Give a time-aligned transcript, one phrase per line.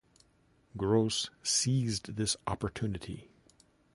[0.77, 3.29] Gros seized this opportunity.